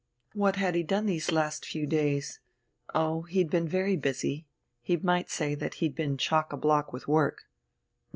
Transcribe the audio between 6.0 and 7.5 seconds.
chock a block with work.